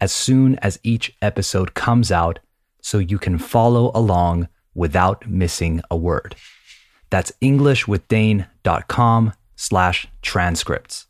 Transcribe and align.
as 0.00 0.12
soon 0.12 0.56
as 0.56 0.78
each 0.82 1.16
episode 1.20 1.74
comes 1.74 2.12
out 2.12 2.38
so 2.80 2.98
you 2.98 3.18
can 3.18 3.38
follow 3.38 3.90
along 3.94 4.48
without 4.74 5.28
missing 5.28 5.80
a 5.90 5.96
word. 5.96 6.36
That's 7.10 7.32
englishwithdane.com 7.42 9.32
slash 9.56 10.06
transcripts. 10.22 11.06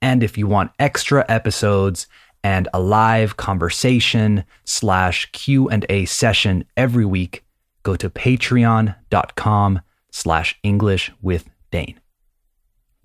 And 0.00 0.22
if 0.22 0.38
you 0.38 0.46
want 0.46 0.72
extra 0.78 1.24
episodes 1.28 2.06
and 2.42 2.68
a 2.72 2.80
live 2.80 3.36
conversation 3.36 4.44
slash 4.64 5.30
Q&A 5.32 6.06
session 6.06 6.64
every 6.76 7.04
week, 7.04 7.44
go 7.82 7.96
to 7.96 8.08
patreon.com 8.08 9.80
slash 10.10 10.58
English 10.62 11.12
with 11.20 11.50
Dane. 11.70 12.00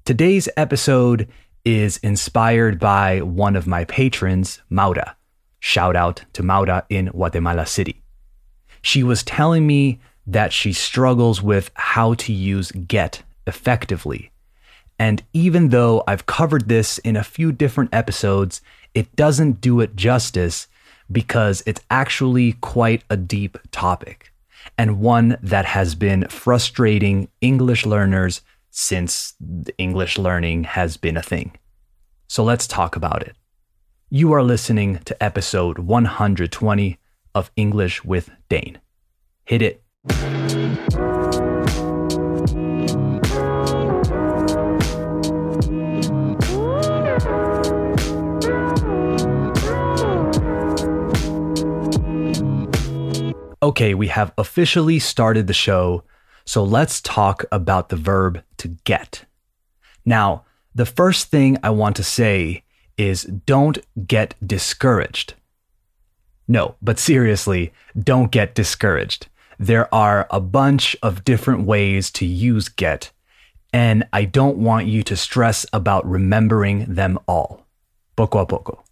Today's 0.05 0.47
episode 0.55 1.27
is 1.65 1.97
inspired 1.97 2.79
by 2.79 3.21
one 3.21 3.55
of 3.55 3.67
my 3.67 3.83
patrons, 3.85 4.61
Maura. 4.69 5.17
Shout 5.59 5.95
out 5.95 6.23
to 6.33 6.43
Maura 6.43 6.85
in 6.89 7.07
Guatemala 7.07 7.65
City. 7.65 8.03
She 8.81 9.01
was 9.01 9.23
telling 9.23 9.65
me 9.65 9.99
that 10.27 10.53
she 10.53 10.71
struggles 10.71 11.41
with 11.41 11.71
how 11.73 12.13
to 12.13 12.31
use 12.31 12.71
get 12.71 13.23
effectively. 13.47 14.31
And 14.99 15.23
even 15.33 15.69
though 15.69 16.03
I've 16.07 16.27
covered 16.27 16.67
this 16.67 16.99
in 16.99 17.15
a 17.15 17.23
few 17.23 17.51
different 17.51 17.93
episodes, 17.93 18.61
it 18.93 19.15
doesn't 19.15 19.59
do 19.59 19.81
it 19.81 19.95
justice 19.95 20.67
because 21.11 21.63
it's 21.65 21.81
actually 21.89 22.53
quite 22.53 23.03
a 23.09 23.17
deep 23.17 23.57
topic 23.71 24.31
and 24.77 24.99
one 24.99 25.37
that 25.41 25.65
has 25.65 25.95
been 25.95 26.27
frustrating 26.27 27.27
English 27.41 27.85
learners 27.85 28.41
since 28.77 29.35
English 29.77 30.17
learning 30.17 30.65
has 30.65 30.97
been 30.97 31.15
a 31.15 31.21
thing. 31.21 31.57
So 32.27 32.43
let's 32.43 32.67
talk 32.67 32.97
about 32.97 33.21
it. 33.21 33.37
You 34.09 34.33
are 34.33 34.43
listening 34.43 34.99
to 35.05 35.23
episode 35.23 35.79
120 35.79 36.99
of 37.33 37.51
English 37.55 38.03
with 38.03 38.29
Dane. 38.49 38.79
Hit 39.45 39.61
it. 39.61 39.81
Okay, 53.63 53.93
we 53.93 54.07
have 54.09 54.33
officially 54.37 54.99
started 54.99 55.47
the 55.47 55.53
show, 55.53 56.03
so 56.45 56.63
let's 56.63 57.01
talk 57.01 57.43
about 57.51 57.89
the 57.89 57.95
verb 57.95 58.43
to 58.57 58.69
get. 58.83 59.25
Now, 60.05 60.45
the 60.73 60.85
first 60.85 61.29
thing 61.29 61.57
I 61.63 61.71
want 61.71 61.95
to 61.95 62.03
say 62.03 62.63
is 62.97 63.23
don't 63.23 63.79
get 64.07 64.35
discouraged. 64.45 65.33
No, 66.47 66.75
but 66.81 66.99
seriously, 66.99 67.73
don't 67.97 68.31
get 68.31 68.53
discouraged. 68.53 69.27
There 69.57 69.93
are 69.93 70.27
a 70.29 70.39
bunch 70.39 70.95
of 71.01 71.23
different 71.23 71.65
ways 71.65 72.11
to 72.11 72.25
use 72.25 72.69
get, 72.69 73.11
and 73.73 74.05
I 74.13 74.25
don't 74.25 74.57
want 74.57 74.87
you 74.87 75.01
to 75.03 75.15
stress 75.15 75.65
about 75.73 76.05
remembering 76.05 76.93
them 76.93 77.17
all. 77.27 77.65
Poco 78.15 78.39
a 78.39 78.45
poco. 78.45 78.83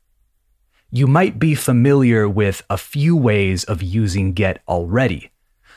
You 0.90 1.08
might 1.08 1.40
be 1.40 1.56
familiar 1.56 2.30
with 2.30 2.64
a 2.70 2.78
few 2.78 3.16
ways 3.16 3.64
of 3.64 3.82
using 3.82 4.34
get 4.34 4.62
already, 4.68 5.32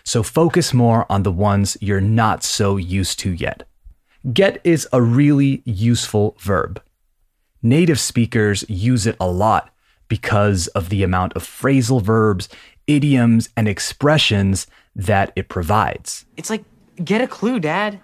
so 0.07 0.23
focus 0.23 0.73
more 0.73 1.05
on 1.11 1.25
the 1.25 1.33
ones 1.33 1.77
you're 1.81 2.01
not 2.01 2.45
so 2.45 2.77
used 2.77 3.19
to 3.19 3.33
yet. 3.33 3.65
Get 4.33 4.61
is 4.63 4.89
a 4.93 5.03
really 5.03 5.63
useful 5.65 6.37
verb. 6.39 6.81
Native 7.61 7.99
speakers 7.99 8.65
use 8.69 9.05
it 9.09 9.17
a 9.19 9.27
lot 9.27 9.75
because 10.07 10.69
of 10.69 10.91
the 10.91 11.03
amount 11.03 11.33
of 11.35 11.43
phrasal 11.43 12.01
verbs, 12.01 12.49
idioms, 12.87 13.49
and 13.57 13.67
expressions 13.67 14.69
that 14.95 15.33
it 15.35 15.49
provides. 15.49 16.25
It's 16.37 16.51
like, 16.51 16.65
get 17.05 17.21
a 17.21 17.27
clue, 17.27 17.59
Dad. 17.59 17.99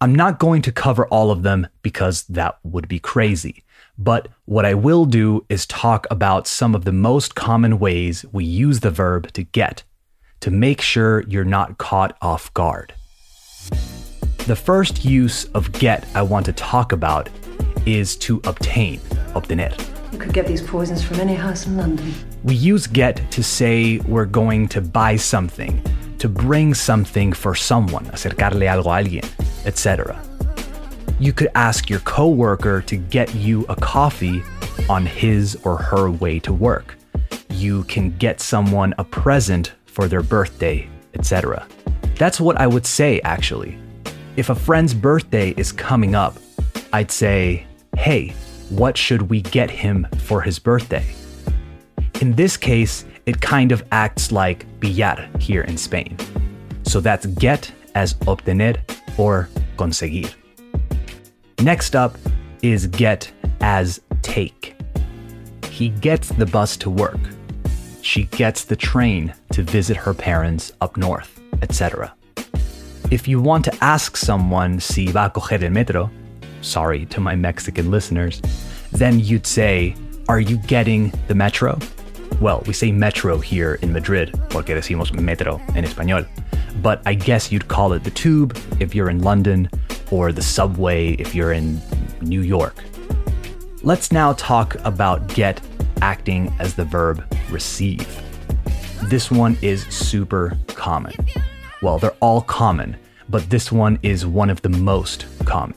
I'm 0.00 0.14
not 0.14 0.38
going 0.38 0.62
to 0.62 0.72
cover 0.72 1.06
all 1.08 1.30
of 1.30 1.42
them 1.42 1.68
because 1.82 2.22
that 2.24 2.58
would 2.62 2.88
be 2.88 2.98
crazy. 2.98 3.62
But 3.98 4.28
what 4.46 4.64
I 4.64 4.72
will 4.72 5.04
do 5.04 5.44
is 5.50 5.66
talk 5.66 6.06
about 6.10 6.46
some 6.46 6.74
of 6.74 6.86
the 6.86 6.92
most 6.92 7.34
common 7.34 7.78
ways 7.78 8.24
we 8.32 8.42
use 8.46 8.80
the 8.80 8.90
verb 8.90 9.30
to 9.34 9.42
get 9.42 9.82
to 10.42 10.50
make 10.50 10.80
sure 10.80 11.22
you're 11.28 11.44
not 11.44 11.78
caught 11.78 12.16
off 12.20 12.52
guard. 12.52 12.92
The 14.48 14.56
first 14.56 15.04
use 15.04 15.44
of 15.54 15.70
get 15.70 16.04
I 16.16 16.22
want 16.22 16.46
to 16.46 16.52
talk 16.52 16.90
about 16.90 17.30
is 17.86 18.16
to 18.16 18.40
obtain, 18.44 18.98
obtener. 19.34 19.72
You 20.12 20.18
could 20.18 20.32
get 20.32 20.48
these 20.48 20.60
poisons 20.60 21.00
from 21.00 21.20
any 21.20 21.34
house 21.34 21.66
in 21.66 21.76
London. 21.76 22.12
We 22.42 22.56
use 22.56 22.88
get 22.88 23.30
to 23.30 23.42
say 23.42 23.98
we're 24.00 24.26
going 24.26 24.66
to 24.68 24.80
buy 24.80 25.14
something, 25.14 25.80
to 26.18 26.28
bring 26.28 26.74
something 26.74 27.32
for 27.32 27.54
someone, 27.54 28.04
acercarle 28.06 28.66
algo 28.66 28.98
a 28.98 29.04
alguien, 29.04 29.26
etc. 29.64 30.20
You 31.20 31.32
could 31.32 31.50
ask 31.54 31.88
your 31.88 32.00
coworker 32.00 32.82
to 32.82 32.96
get 32.96 33.32
you 33.36 33.64
a 33.68 33.76
coffee 33.76 34.42
on 34.88 35.06
his 35.06 35.56
or 35.62 35.76
her 35.76 36.10
way 36.10 36.40
to 36.40 36.52
work. 36.52 36.96
You 37.48 37.84
can 37.84 38.10
get 38.18 38.40
someone 38.40 38.92
a 38.98 39.04
present 39.04 39.72
for 39.92 40.08
their 40.08 40.22
birthday, 40.22 40.88
etc. 41.14 41.66
That's 42.16 42.40
what 42.40 42.56
I 42.58 42.66
would 42.66 42.86
say 42.86 43.20
actually. 43.20 43.78
If 44.36 44.48
a 44.48 44.54
friend's 44.54 44.94
birthday 44.94 45.50
is 45.56 45.72
coming 45.72 46.14
up, 46.14 46.36
I'd 46.92 47.10
say, 47.10 47.66
hey, 47.96 48.34
what 48.70 48.96
should 48.96 49.22
we 49.22 49.42
get 49.42 49.70
him 49.70 50.06
for 50.18 50.40
his 50.40 50.58
birthday? 50.58 51.04
In 52.20 52.32
this 52.32 52.56
case, 52.56 53.04
it 53.26 53.40
kind 53.40 53.72
of 53.72 53.84
acts 53.92 54.32
like 54.32 54.66
pillar 54.80 55.28
here 55.38 55.62
in 55.62 55.76
Spain. 55.76 56.16
So 56.84 57.00
that's 57.00 57.26
get 57.26 57.70
as 57.94 58.14
obtener 58.14 58.76
or 59.18 59.48
conseguir. 59.76 60.32
Next 61.60 61.94
up 61.94 62.16
is 62.62 62.86
get 62.86 63.30
as 63.60 64.00
take. 64.22 64.74
He 65.70 65.90
gets 65.90 66.28
the 66.30 66.46
bus 66.46 66.76
to 66.78 66.90
work. 66.90 67.20
She 68.02 68.24
gets 68.24 68.64
the 68.64 68.74
train 68.74 69.32
to 69.52 69.62
visit 69.62 69.96
her 69.96 70.12
parents 70.12 70.72
up 70.80 70.96
north, 70.96 71.40
etc. 71.62 72.12
If 73.12 73.28
you 73.28 73.40
want 73.40 73.64
to 73.66 73.84
ask 73.84 74.16
someone 74.16 74.80
si 74.80 75.06
va 75.06 75.26
a 75.26 75.30
coger 75.30 75.62
el 75.62 75.70
metro, 75.70 76.10
sorry 76.62 77.06
to 77.06 77.20
my 77.20 77.36
Mexican 77.36 77.92
listeners, 77.92 78.42
then 78.90 79.20
you'd 79.20 79.46
say, 79.46 79.94
Are 80.28 80.40
you 80.40 80.56
getting 80.56 81.12
the 81.28 81.36
metro? 81.36 81.78
Well, 82.40 82.64
we 82.66 82.72
say 82.72 82.90
metro 82.90 83.38
here 83.38 83.74
in 83.82 83.92
Madrid, 83.92 84.32
porque 84.50 84.74
decimos 84.74 85.12
metro 85.12 85.60
en 85.76 85.84
español. 85.84 86.26
But 86.82 87.02
I 87.06 87.14
guess 87.14 87.52
you'd 87.52 87.68
call 87.68 87.92
it 87.92 88.02
the 88.02 88.10
tube 88.10 88.58
if 88.80 88.96
you're 88.96 89.10
in 89.10 89.22
London, 89.22 89.70
or 90.10 90.32
the 90.32 90.42
subway 90.42 91.12
if 91.20 91.36
you're 91.36 91.52
in 91.52 91.80
New 92.20 92.42
York. 92.42 92.82
Let's 93.84 94.10
now 94.10 94.32
talk 94.32 94.74
about 94.84 95.28
get 95.34 95.60
acting 96.00 96.52
as 96.58 96.74
the 96.74 96.84
verb 96.84 97.24
receive. 97.52 98.06
This 99.04 99.30
one 99.30 99.56
is 99.62 99.82
super 99.86 100.56
common. 100.68 101.14
Well, 101.82 101.98
they're 101.98 102.16
all 102.20 102.40
common, 102.40 102.96
but 103.28 103.48
this 103.50 103.70
one 103.70 103.98
is 104.02 104.24
one 104.24 104.50
of 104.50 104.62
the 104.62 104.68
most 104.68 105.26
common. 105.44 105.76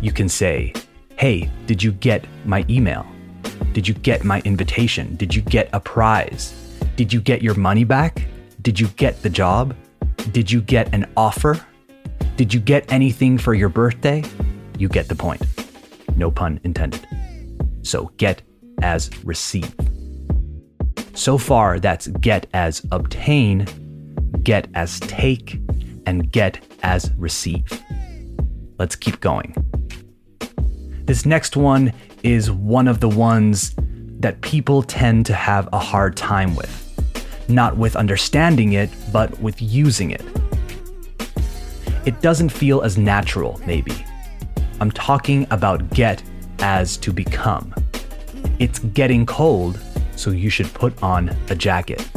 You 0.00 0.12
can 0.12 0.28
say, 0.28 0.72
Hey, 1.16 1.48
did 1.66 1.82
you 1.82 1.92
get 1.92 2.26
my 2.44 2.64
email? 2.68 3.06
Did 3.72 3.86
you 3.86 3.94
get 3.94 4.24
my 4.24 4.40
invitation? 4.44 5.16
Did 5.16 5.34
you 5.34 5.42
get 5.42 5.70
a 5.72 5.80
prize? 5.80 6.52
Did 6.96 7.12
you 7.12 7.20
get 7.20 7.42
your 7.42 7.54
money 7.54 7.84
back? 7.84 8.26
Did 8.62 8.78
you 8.78 8.88
get 8.88 9.22
the 9.22 9.30
job? 9.30 9.76
Did 10.32 10.50
you 10.50 10.60
get 10.60 10.92
an 10.92 11.06
offer? 11.16 11.60
Did 12.36 12.52
you 12.52 12.60
get 12.60 12.90
anything 12.92 13.38
for 13.38 13.54
your 13.54 13.68
birthday? 13.68 14.24
You 14.78 14.88
get 14.88 15.08
the 15.08 15.14
point. 15.14 15.42
No 16.16 16.30
pun 16.30 16.60
intended. 16.64 17.06
So 17.82 18.10
get 18.16 18.42
as 18.82 19.10
receive. 19.24 19.72
So 21.14 21.38
far, 21.38 21.78
that's 21.78 22.08
get 22.08 22.46
as 22.52 22.84
obtain, 22.90 23.66
get 24.42 24.68
as 24.74 24.98
take, 25.00 25.60
and 26.06 26.30
get 26.30 26.60
as 26.82 27.12
receive. 27.16 27.66
Let's 28.78 28.96
keep 28.96 29.20
going. 29.20 29.54
This 31.04 31.24
next 31.24 31.56
one 31.56 31.92
is 32.22 32.50
one 32.50 32.88
of 32.88 33.00
the 33.00 33.08
ones 33.08 33.74
that 34.20 34.40
people 34.40 34.82
tend 34.82 35.26
to 35.26 35.34
have 35.34 35.68
a 35.72 35.78
hard 35.78 36.16
time 36.16 36.56
with. 36.56 36.80
Not 37.48 37.76
with 37.76 37.94
understanding 37.94 38.72
it, 38.72 38.90
but 39.12 39.38
with 39.40 39.60
using 39.62 40.10
it. 40.10 40.24
It 42.04 42.20
doesn't 42.22 42.48
feel 42.48 42.82
as 42.82 42.98
natural, 42.98 43.60
maybe. 43.66 43.94
I'm 44.80 44.90
talking 44.90 45.46
about 45.50 45.90
get 45.90 46.22
as 46.58 46.96
to 46.98 47.12
become. 47.12 47.74
It's 48.58 48.78
getting 48.78 49.26
cold, 49.26 49.78
so 50.16 50.30
you 50.30 50.50
should 50.50 50.72
put 50.74 51.00
on 51.02 51.34
a 51.48 51.54
jacket. 51.54 52.08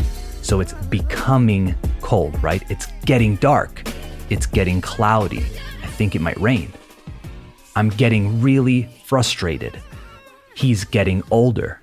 So 0.42 0.60
it's 0.60 0.74
becoming 0.74 1.76
cold, 2.02 2.42
right? 2.42 2.64
It's 2.70 2.88
getting 3.06 3.36
dark. 3.38 3.84
It's 4.30 4.46
getting 4.46 4.82
cloudy. 4.82 5.46
I 5.84 5.88
think 5.88 6.16
it 6.16 6.22
might 6.22 6.40
rain. 6.40 6.72
I'm 7.76 7.90
getting 7.90 8.42
really 8.42 8.90
frustrated. 9.06 9.80
He's 10.56 10.84
getting 10.84 11.22
older. 11.32 11.82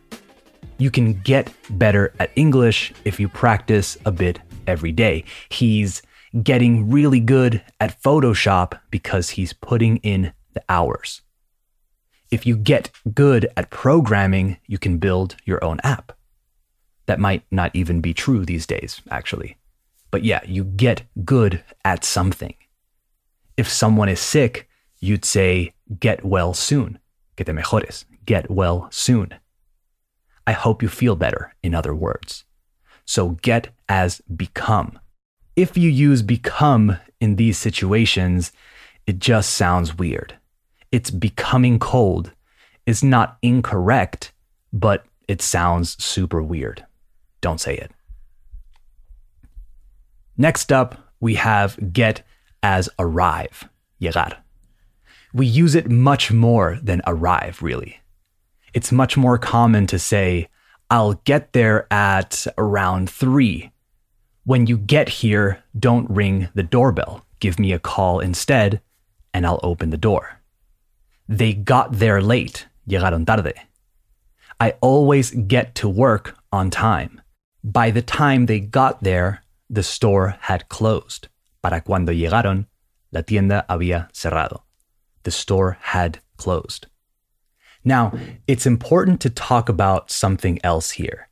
You 0.79 0.91
can 0.91 1.21
get 1.21 1.53
better 1.71 2.13
at 2.19 2.33
English 2.37 2.93
if 3.05 3.21
you 3.21 3.29
practice 3.29 3.97
a 4.05 4.11
bit 4.11 4.41
every 4.67 4.93
day. 4.93 5.25
He's 5.49 6.03
getting 6.43 6.91
really 6.91 7.21
good 7.21 7.63
at 7.79 8.03
Photoshop 8.03 8.79
because 8.91 9.31
he's 9.31 9.53
putting 9.53 9.99
in 9.99 10.33
the 10.55 10.65
hours. 10.69 11.23
If 12.35 12.45
you 12.45 12.57
get 12.57 12.91
good 13.15 13.49
at 13.57 13.71
programming, 13.71 14.57
you 14.67 14.77
can 14.77 14.99
build 14.99 15.37
your 15.45 15.63
own 15.63 15.79
app. 15.85 16.11
That 17.07 17.21
might 17.21 17.45
not 17.53 17.71
even 17.75 18.01
be 18.01 18.13
true 18.13 18.45
these 18.45 18.67
days, 18.67 19.01
actually. 19.09 19.57
But 20.11 20.25
yeah, 20.25 20.41
you 20.45 20.65
get 20.65 21.05
good 21.25 21.63
at 21.85 22.05
something. 22.05 22.57
If 23.57 23.69
someone 23.69 24.09
is 24.09 24.19
sick, 24.19 24.69
you'd 24.99 25.25
say, 25.25 25.75
get 26.01 26.25
well 26.25 26.55
soon. 26.55 26.99
Que 27.37 27.45
te 27.45 27.53
mejores. 27.53 28.05
Get 28.27 28.51
well 28.51 28.89
soon. 28.91 29.33
I 30.45 30.55
hope 30.55 30.83
you 30.83 30.89
feel 30.89 31.15
better, 31.15 31.55
in 31.63 31.73
other 31.73 31.95
words. 31.95 32.43
So 33.05 33.39
get 33.43 33.69
as 33.89 34.21
become. 34.23 34.99
If 35.55 35.77
you 35.77 35.89
use 35.89 36.23
become 36.23 36.99
in 37.21 37.37
these 37.37 37.59
situations, 37.59 38.51
it 39.07 39.21
just 39.21 39.51
sounds 39.51 39.97
weird. 39.97 40.35
It's 40.95 41.11
becoming 41.11 41.81
cold 41.81 42.31
is 42.87 43.03
not 43.03 43.37
incorrect, 43.43 44.31
but 44.73 45.05
it 45.27 45.43
sounds 45.43 46.01
super 46.01 46.41
weird. 46.41 46.87
Don't 47.41 47.61
say 47.61 47.77
it. 47.77 47.91
Next 50.37 50.71
up, 50.71 51.11
we 51.19 51.35
have 51.35 51.93
get 51.93 52.23
as 52.63 52.89
arrive, 52.97 53.69
llegar. 53.99 54.37
We 55.33 55.47
use 55.47 55.75
it 55.75 55.91
much 55.91 56.31
more 56.31 56.79
than 56.81 57.03
arrive, 57.09 57.61
really. 57.61 57.99
It's 58.73 58.93
much 58.93 59.17
more 59.17 59.37
common 59.37 59.89
to 59.89 59.99
say, 59.99 60.49
I'll 60.91 61.15
get 61.25 61.55
there 61.55 61.93
at 61.93 62.47
around 62.57 63.11
three. 63.11 63.73
When 64.45 64.69
you 64.69 64.79
get 64.79 65.09
here, 65.09 65.65
don't 65.77 66.09
ring 66.09 66.51
the 66.55 66.63
doorbell. 66.63 67.27
Give 67.41 67.59
me 67.59 67.73
a 67.73 67.81
call 67.81 68.21
instead, 68.21 68.81
and 69.33 69.45
I'll 69.45 69.59
open 69.65 69.91
the 69.91 69.97
door. 69.97 70.39
They 71.29 71.55
got 71.55 71.93
there 71.93 72.21
late. 72.21 72.67
Llegaron 72.89 73.27
tarde. 73.27 73.55
I 74.61 74.75
always 74.81 75.31
get 75.31 75.75
to 75.77 75.89
work 75.89 76.37
on 76.53 76.71
time. 76.71 77.21
By 77.63 77.91
the 77.91 78.03
time 78.03 78.47
they 78.47 78.61
got 78.61 79.03
there, 79.03 79.43
the 79.71 79.83
store 79.83 80.37
had 80.43 80.69
closed. 80.69 81.29
Para 81.63 81.81
cuando 81.81 82.13
llegaron, 82.13 82.67
la 83.11 83.23
tienda 83.23 83.65
había 83.69 84.13
cerrado. 84.13 84.63
The 85.23 85.31
store 85.31 85.79
had 85.81 86.19
closed. 86.37 86.87
Now, 87.85 88.13
it's 88.47 88.67
important 88.67 89.21
to 89.23 89.31
talk 89.31 89.69
about 89.69 90.11
something 90.11 90.59
else 90.63 90.91
here. 90.91 91.29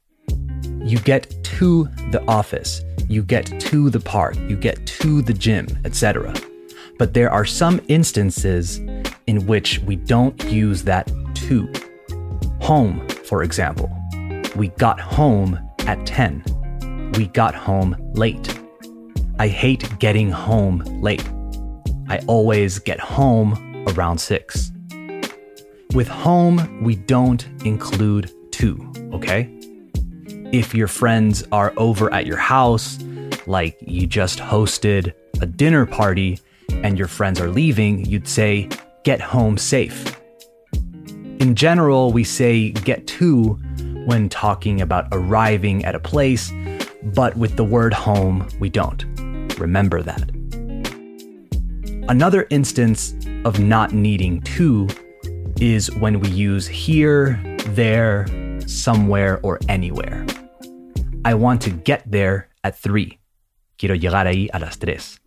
You 0.85 0.99
get 0.99 1.45
to 1.59 1.85
the 2.11 2.23
office, 2.27 2.83
you 3.09 3.23
get 3.23 3.61
to 3.61 3.91
the 3.91 4.01
park, 4.01 4.37
you 4.49 4.57
get 4.57 4.87
to 4.87 5.23
the 5.23 5.33
gym, 5.33 5.67
etc. 5.85 6.35
But 6.99 7.15
there 7.15 7.31
are 7.31 7.45
some 7.45 7.81
instances 7.89 8.81
in 9.33 9.47
which 9.47 9.79
we 9.81 9.97
don't 9.97 10.45
use 10.45 10.85
that 10.85 11.11
to. 11.35 11.67
Home, 12.61 13.09
for 13.25 13.43
example. 13.43 13.91
We 14.57 14.69
got 14.69 15.01
home 15.01 15.59
at 15.87 16.05
10. 16.05 17.13
We 17.17 17.29
got 17.29 17.55
home 17.55 17.97
late. 18.13 18.61
I 19.39 19.49
hate 19.49 19.99
getting 19.99 20.31
home 20.31 20.81
late. 21.01 21.27
I 22.11 22.19
always 22.27 22.79
get 22.79 23.01
home 23.01 23.87
around 23.89 24.19
6. 24.19 24.71
With 25.95 26.09
home, 26.09 26.83
we 26.85 26.97
don't 26.97 27.43
include 27.65 28.31
to, 28.53 28.93
okay? 29.15 29.49
If 30.53 30.75
your 30.75 30.89
friends 30.89 31.43
are 31.53 31.73
over 31.79 32.13
at 32.13 32.27
your 32.27 32.37
house, 32.37 32.99
like 33.47 33.79
you 33.81 34.07
just 34.07 34.41
hosted 34.41 35.15
a 35.41 35.47
dinner 35.47 35.87
party 35.87 36.39
and 36.85 36.99
your 36.99 37.09
friends 37.09 37.41
are 37.41 37.49
leaving, 37.49 38.05
you'd 38.05 38.29
say, 38.29 38.69
get 39.05 39.21
home 39.21 39.57
safe. 39.59 40.17
In 40.73 41.55
general, 41.55 42.13
we 42.13 42.25
say 42.25 42.71
get 42.71 43.07
to 43.09 43.59
when 44.07 44.29
talking 44.29 44.81
about 44.81 45.09
arriving 45.13 45.85
at 45.85 45.95
a 45.95 46.01
place, 46.01 46.53
but 47.03 47.37
with 47.37 47.57
the 47.57 47.65
word 47.65 47.93
home, 47.93 48.49
we 48.61 48.69
don't. 48.69 49.05
Remember 49.59 50.03
that. 50.03 50.31
Another 52.09 52.47
instance 52.51 53.15
of 53.45 53.61
not 53.61 53.93
needing 53.93 54.41
to 54.43 54.89
is 55.61 55.91
when 55.97 56.21
we 56.21 56.29
use 56.29 56.67
here, 56.67 57.41
there, 57.69 58.27
somewhere, 58.67 59.39
or 59.43 59.61
anywhere. 59.69 60.27
I 61.25 61.35
want 61.35 61.63
to 61.63 61.71
get 61.71 62.03
there 62.11 62.49
at 62.65 62.77
3. 62.77 63.19
Quiero 63.79 63.97
llegar 63.97 64.27
ahí 64.27 64.49
a 64.53 64.59
las 64.59 64.77
tres. 64.77 65.19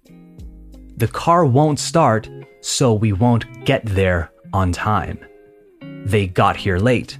The 0.97 1.07
car 1.07 1.45
won't 1.45 1.79
start, 1.79 2.29
so 2.65 2.95
we 2.95 3.13
won't 3.13 3.45
get 3.63 3.85
there 3.85 4.31
on 4.51 4.71
time. 4.71 5.19
They 6.03 6.25
got 6.25 6.55
here 6.55 6.79
late. 6.79 7.19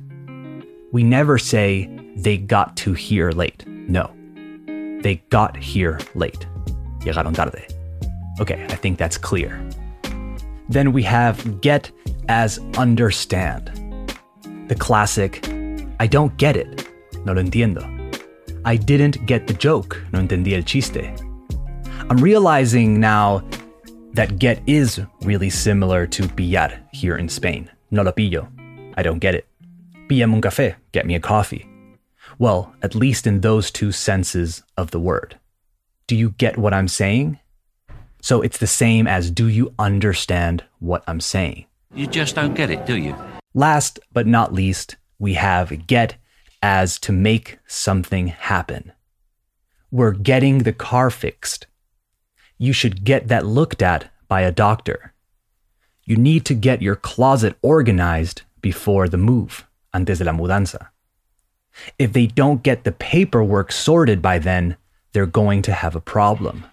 We 0.92 1.04
never 1.04 1.38
say 1.38 1.88
they 2.16 2.38
got 2.38 2.76
to 2.78 2.94
here 2.94 3.30
late. 3.30 3.64
No. 3.68 4.12
They 5.04 5.24
got 5.30 5.56
here 5.56 6.00
late. 6.16 6.48
Llegaron 7.02 7.36
tarde. 7.36 7.68
Okay, 8.40 8.66
I 8.70 8.76
think 8.76 8.98
that's 8.98 9.20
clear. 9.20 9.64
Then 10.68 10.92
we 10.92 11.04
have 11.04 11.62
get 11.62 11.92
as 12.28 12.60
understand. 12.76 13.70
The 14.68 14.76
classic, 14.76 15.48
I 16.00 16.08
don't 16.08 16.36
get 16.38 16.58
it. 16.58 16.90
No 17.24 17.34
lo 17.34 17.44
entiendo. 17.44 17.84
I 18.66 18.78
didn't 18.78 19.28
get 19.28 19.46
the 19.46 19.54
joke. 19.54 20.02
No 20.12 20.20
entendí 20.20 20.54
el 20.54 20.64
chiste. 20.64 21.04
I'm 22.10 22.18
realizing 22.18 23.00
now 23.00 23.44
that 24.16 24.40
get 24.40 24.62
is 24.66 25.02
really 25.24 25.50
similar 25.50 26.08
to 26.08 26.28
pillar 26.28 26.72
here 26.94 27.18
in 27.18 27.28
Spain. 27.28 27.70
No 27.92 28.02
lo 28.02 28.14
pillo. 28.14 28.48
I 28.98 29.04
don't 29.04 29.20
get 29.20 29.36
it. 29.36 29.46
Píllame 30.08 30.34
un 30.34 30.42
café. 30.42 30.76
Get 30.94 31.06
me 31.06 31.16
a 31.16 31.20
coffee. 31.20 31.68
Well, 32.40 32.74
at 32.82 32.96
least 32.96 33.28
in 33.28 33.42
those 33.42 33.70
two 33.72 33.92
senses 33.92 34.64
of 34.78 34.92
the 34.92 35.00
word. 35.00 35.38
Do 36.08 36.16
you 36.16 36.32
get 36.32 36.58
what 36.58 36.74
I'm 36.74 36.88
saying? 36.88 37.40
So 38.22 38.42
it's 38.42 38.58
the 38.58 38.68
same 38.68 39.06
as 39.06 39.32
do 39.32 39.48
you 39.48 39.74
understand 39.78 40.64
what 40.80 41.04
I'm 41.08 41.20
saying? 41.20 41.66
You 41.94 42.08
just 42.08 42.36
don't 42.36 42.56
get 42.56 42.72
it, 42.72 42.86
do 42.86 42.98
you? 42.98 43.16
Last 43.54 44.00
but 44.14 44.28
not 44.28 44.54
least, 44.54 44.96
we 45.20 45.34
have 45.34 45.88
get 45.88 46.16
as 46.62 47.00
to 47.00 47.12
make 47.12 47.60
something 47.68 48.28
happen. 48.28 48.94
We're 49.92 50.12
getting 50.12 50.60
the 50.60 50.74
car 50.74 51.10
fixed. 51.10 51.68
You 52.58 52.74
should 52.74 53.04
get 53.04 53.28
that 53.28 53.46
looked 53.46 53.82
at 53.82 54.12
by 54.28 54.42
a 54.42 54.52
doctor. 54.52 55.14
You 56.04 56.16
need 56.16 56.46
to 56.46 56.54
get 56.54 56.82
your 56.82 56.96
closet 56.96 57.56
organized 57.62 58.44
before 58.62 59.10
the 59.10 59.18
move, 59.18 59.66
antes 59.94 60.20
de 60.20 60.26
la 60.26 60.32
mudanza. 60.32 60.90
If 62.00 62.14
they 62.14 62.28
don't 62.28 62.64
get 62.64 62.84
the 62.84 62.92
paperwork 62.92 63.72
sorted 63.72 64.22
by 64.22 64.40
then, 64.40 64.78
they're 65.12 65.26
going 65.26 65.62
to 65.64 65.74
have 65.74 65.96
a 65.96 66.02
problem. 66.02 66.66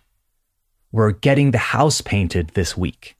We're 0.90 1.12
getting 1.12 1.50
the 1.50 1.58
house 1.58 2.00
painted 2.00 2.50
this 2.50 2.76
week. 2.76 3.16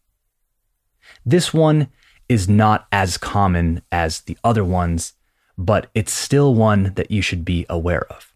This 1.24 1.54
one 1.54 1.88
is 2.28 2.48
not 2.48 2.86
as 2.92 3.18
common 3.18 3.82
as 3.90 4.20
the 4.20 4.36
other 4.44 4.64
ones, 4.64 5.14
but 5.56 5.88
it's 5.94 6.12
still 6.12 6.54
one 6.54 6.92
that 6.94 7.10
you 7.10 7.22
should 7.22 7.44
be 7.44 7.66
aware 7.68 8.04
of. 8.12 8.34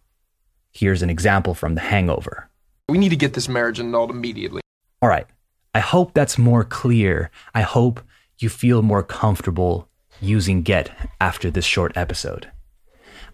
Here's 0.71 1.01
an 1.01 1.09
example 1.09 1.53
from 1.53 1.75
The 1.75 1.81
Hangover. 1.81 2.49
We 2.89 2.97
need 2.97 3.09
to 3.09 3.15
get 3.15 3.33
this 3.33 3.49
marriage 3.49 3.79
annulled 3.79 4.11
immediately. 4.11 4.61
All 5.01 5.09
right, 5.09 5.27
I 5.75 5.79
hope 5.79 6.13
that's 6.13 6.37
more 6.37 6.63
clear. 6.63 7.29
I 7.53 7.61
hope 7.61 8.01
you 8.39 8.49
feel 8.49 8.81
more 8.81 9.03
comfortable 9.03 9.89
using 10.21 10.61
get 10.61 10.89
after 11.19 11.51
this 11.51 11.65
short 11.65 11.95
episode. 11.95 12.49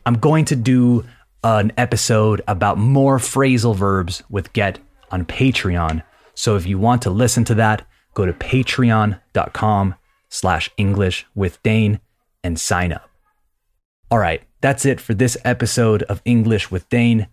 I'm 0.05 0.15
going 0.15 0.45
to 0.45 0.55
do 0.55 1.05
an 1.43 1.71
episode 1.77 2.41
about 2.47 2.77
more 2.77 3.17
phrasal 3.17 3.75
verbs 3.75 4.23
with 4.29 4.53
get 4.53 4.79
on 5.11 5.25
Patreon. 5.25 6.03
So 6.33 6.55
if 6.55 6.65
you 6.65 6.79
want 6.79 7.01
to 7.03 7.09
listen 7.09 7.43
to 7.45 7.55
that, 7.55 7.87
go 8.13 8.25
to 8.25 8.33
patreon.com 8.33 9.95
slash 10.29 10.69
English 10.77 11.25
with 11.35 11.61
Dane 11.63 11.99
and 12.43 12.59
sign 12.59 12.91
up. 12.91 13.09
All 14.09 14.19
right, 14.19 14.41
That's 14.63 14.85
it 14.85 15.01
for 15.01 15.13
this 15.13 15.35
episode 15.43 16.03
of 16.03 16.21
English 16.23 16.71
with 16.71 16.87
Dane. 16.87 17.27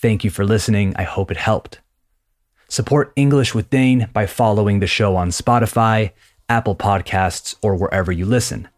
Thank 0.00 0.24
you 0.24 0.30
for 0.30 0.44
listening. 0.44 0.94
I 0.96 1.02
hope 1.02 1.30
it 1.30 1.36
helped. 1.36 1.80
Support 2.68 3.12
English 3.16 3.54
with 3.54 3.68
Dane 3.68 4.08
by 4.12 4.26
following 4.26 4.80
the 4.80 4.86
show 4.86 5.16
on 5.16 5.30
Spotify, 5.30 6.12
Apple 6.48 6.76
Podcasts, 6.76 7.54
or 7.62 7.74
wherever 7.74 8.10
you 8.10 8.24
listen. 8.24 8.68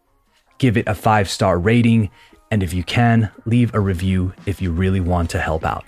Give 0.57 0.75
it 0.77 0.87
a 0.87 0.95
five 0.95 1.29
star 1.29 1.57
rating, 1.57 2.09
and 2.51 2.61
if 2.61 2.73
you 2.73 2.83
can, 2.83 3.31
leave 3.45 3.73
a 3.73 3.79
review 3.79 4.33
if 4.45 4.61
you 4.61 4.71
really 4.71 4.99
want 4.99 5.29
to 5.29 5.39
help 5.39 5.63
out. 5.63 5.85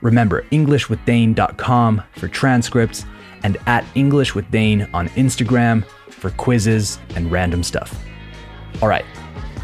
Remember, 0.00 0.42
EnglishWithDane.com 0.50 2.02
for 2.16 2.28
transcripts 2.28 3.04
and 3.42 3.56
at 3.66 3.84
English 3.94 4.34
with 4.34 4.50
Dane 4.50 4.88
on 4.92 5.08
Instagram 5.10 5.84
for 6.08 6.30
quizzes 6.30 6.98
and 7.14 7.30
random 7.30 7.62
stuff. 7.62 8.02
All 8.82 8.88
right, 8.88 9.04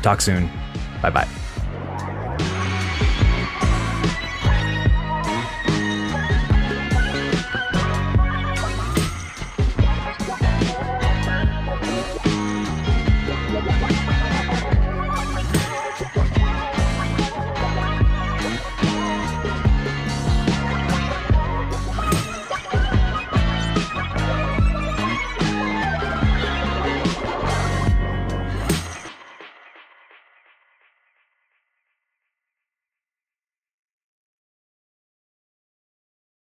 talk 0.03 0.21
soon. 0.21 0.51
Bye 1.03 1.11
bye. 1.11 1.46